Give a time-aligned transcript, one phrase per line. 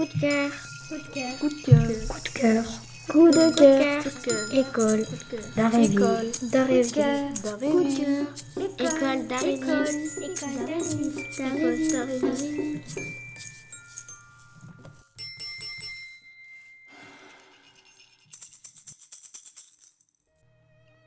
[0.00, 0.50] Coup de cœur.
[0.88, 1.38] Coup de cœur.
[1.38, 1.84] Coup de cœur.
[2.08, 2.64] Coup de cœur.
[3.06, 4.02] Coup de cœur.
[4.02, 4.54] Coup de cœur.
[4.54, 5.04] École.
[5.56, 6.00] D'Aréville.
[6.80, 7.20] École.
[7.60, 8.24] Coup de cœur.
[8.78, 9.84] École d'Aréville.
[10.22, 10.70] École.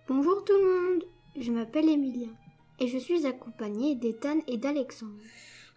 [0.07, 1.03] Bonjour tout le monde,
[1.39, 2.29] je m'appelle Emilien
[2.79, 5.17] et je suis accompagnée d'Ethan et d'Alexandre.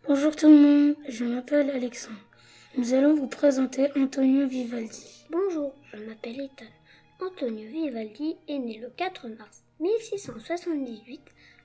[0.07, 2.26] Bonjour tout le monde, je m'appelle Alexandre.
[2.77, 5.25] Nous allons vous présenter Antonio Vivaldi.
[5.31, 6.67] Bonjour, je m'appelle Ethan.
[7.25, 11.23] Antonio Vivaldi est né le 4 mars 1678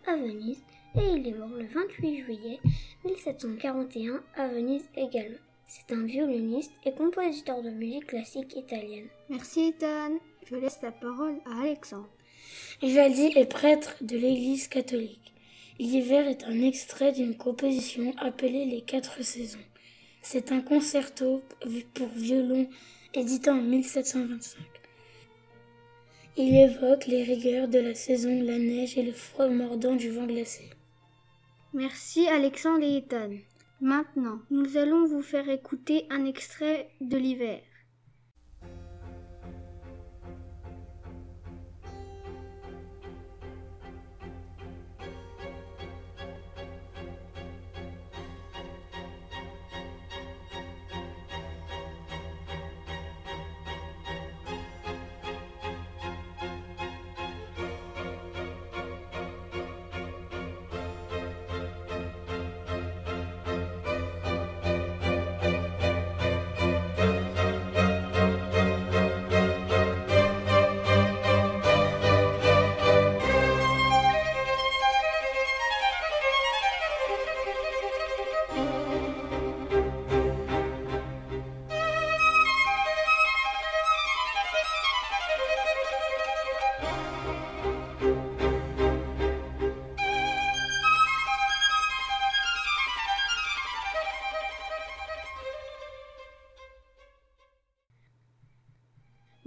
[0.08, 0.64] à Venise
[0.96, 2.60] et il est mort le 28 juillet
[3.04, 5.36] 1741 à Venise également.
[5.68, 9.10] C'est un violoniste et compositeur de musique classique italienne.
[9.30, 10.18] Merci Ethan,
[10.50, 12.10] je laisse la parole à Alexandre.
[12.82, 15.34] Vivaldi est prêtre de l'Église catholique.
[15.78, 19.60] L'hiver est un extrait d'une composition appelée Les Quatre Saisons.
[20.22, 21.42] C'est un concerto
[21.94, 22.70] pour violon
[23.14, 24.60] édité en 1725.
[26.38, 30.26] Il évoque les rigueurs de la saison, la neige et le froid mordant du vent
[30.26, 30.70] glacé.
[31.74, 33.32] Merci Alexandre et Ethan.
[33.82, 37.62] Maintenant, nous allons vous faire écouter un extrait de l'hiver.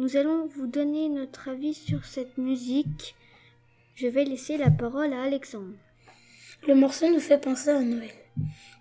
[0.04, 3.14] Nous allons vous donner notre avis sur cette musique.
[3.94, 5.72] Je vais laisser la parole à Alexandre.
[6.68, 8.10] Le morceau nous fait penser à Noël.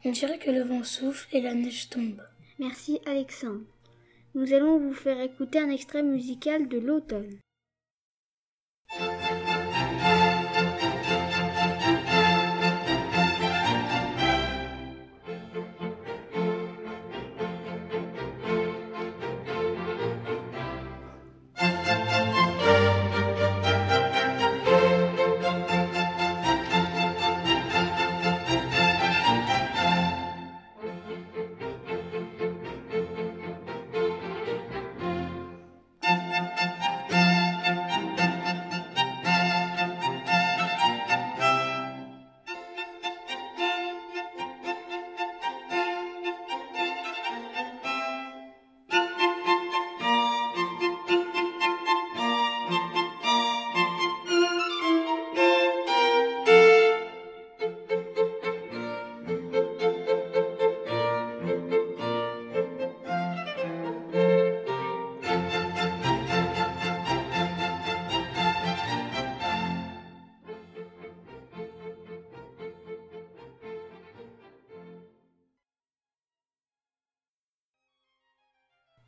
[0.03, 2.21] On dirait que le vent souffle et la neige tombe.
[2.59, 3.63] Merci Alexandre.
[4.35, 7.39] Nous allons vous faire écouter un extrait musical de l'automne.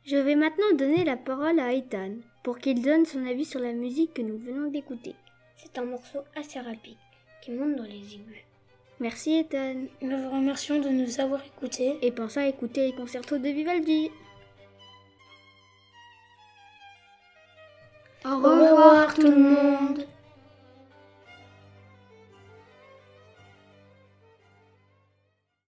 [0.06, 2.12] Je vais maintenant donner la parole à Ethan
[2.44, 5.16] pour qu'il donne son avis sur la musique que nous venons d'écouter.
[5.56, 6.96] C'est un morceau assez rapide
[7.42, 8.44] qui monte dans les aigus.
[9.00, 11.98] Merci Ethan Nous vous remercions de nous avoir écoutés.
[12.02, 14.10] et pensez à écouter les concertos de Vivaldi.
[18.24, 19.95] Au revoir tout le monde